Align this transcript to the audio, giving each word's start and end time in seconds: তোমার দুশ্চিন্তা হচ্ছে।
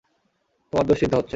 তোমার 0.73 0.85
দুশ্চিন্তা 0.87 1.17
হচ্ছে। 1.17 1.29